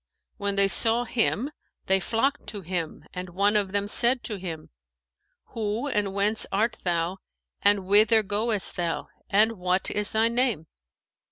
When 0.37 0.55
they 0.55 0.67
saw 0.67 1.03
him, 1.05 1.51
they 1.85 1.99
flocked 1.99 2.47
to 2.47 2.61
him 2.61 3.05
and 3.13 3.29
one 3.29 3.55
of 3.55 3.71
them 3.71 3.87
said 3.87 4.23
to 4.23 4.39
him, 4.39 4.71
'Who 5.49 5.87
and 5.89 6.15
whence 6.15 6.47
art 6.51 6.77
thou 6.83 7.19
and 7.61 7.85
whither 7.85 8.23
goest 8.23 8.77
thou. 8.77 9.09
and 9.29 9.59
what 9.59 9.91
is 9.91 10.11
thy 10.11 10.27
name?' 10.27 10.65